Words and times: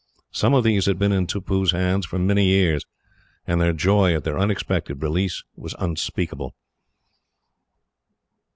Some 0.31 0.55
of 0.55 0.63
these 0.63 0.87
had 0.87 0.97
been 0.97 1.11
in 1.11 1.27
Tippoo's 1.27 1.73
hands 1.73 2.07
for 2.07 2.17
many 2.17 2.47
years, 2.47 2.87
and 3.45 3.61
their 3.61 3.71
joy 3.71 4.15
at 4.15 4.23
their 4.23 4.39
unexpected 4.39 5.03
release 5.03 5.43
was 5.55 5.75
unspeakable. 5.77 6.55